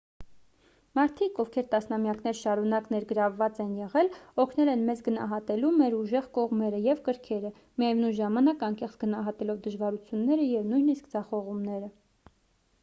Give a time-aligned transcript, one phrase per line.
[0.97, 4.07] մարդիկ ովքեր տասնամյակներ շարունակ ներգրավված են եղել
[4.43, 7.51] օգնել են մեզ գնահատելու մեր ուժեղ կողմերը և կրքերը
[7.83, 11.91] միևնույն ժամանակ անկեղծ գնահատելով դժվարությունները և նույնիսկ ձախողումները